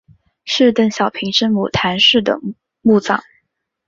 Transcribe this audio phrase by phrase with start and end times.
[0.45, 2.39] 是邓小平生母谈氏的
[2.81, 3.23] 墓葬。